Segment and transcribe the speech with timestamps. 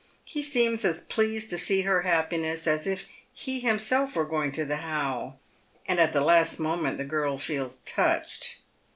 [0.23, 4.65] He seems as pleased to see her happiness as if he himself were going to
[4.65, 5.35] the How,
[5.87, 8.61] and at the last moment the girl feels touched.